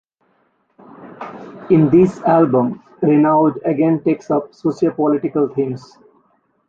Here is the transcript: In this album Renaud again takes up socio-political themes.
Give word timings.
In 1.69 1.91
this 1.91 2.21
album 2.21 2.81
Renaud 3.03 3.57
again 3.65 4.03
takes 4.03 4.31
up 4.31 4.51
socio-political 4.51 5.49
themes. 5.49 5.95